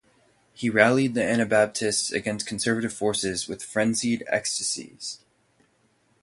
[0.55, 5.19] He rallied the Anabaptists against conservative forces with "frenzied ecstasies".